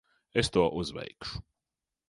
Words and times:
Es 0.41 0.49
to 0.55 0.63
uzveikšu. 0.79 1.45